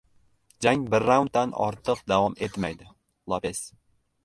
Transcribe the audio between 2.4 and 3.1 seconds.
etmaydi–